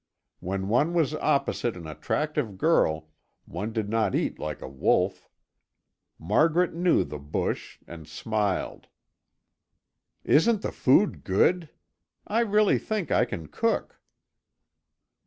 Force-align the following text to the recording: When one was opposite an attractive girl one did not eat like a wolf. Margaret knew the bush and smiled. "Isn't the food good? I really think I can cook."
When 0.39 0.67
one 0.67 0.95
was 0.95 1.13
opposite 1.13 1.77
an 1.77 1.85
attractive 1.85 2.57
girl 2.57 3.11
one 3.45 3.71
did 3.71 3.87
not 3.87 4.15
eat 4.15 4.39
like 4.39 4.59
a 4.63 4.67
wolf. 4.67 5.29
Margaret 6.17 6.73
knew 6.73 7.03
the 7.03 7.19
bush 7.19 7.77
and 7.85 8.07
smiled. 8.07 8.87
"Isn't 10.23 10.63
the 10.63 10.71
food 10.71 11.23
good? 11.23 11.69
I 12.25 12.39
really 12.39 12.79
think 12.79 13.11
I 13.11 13.25
can 13.25 13.45
cook." 13.45 14.01